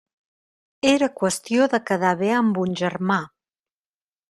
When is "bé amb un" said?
2.23-2.75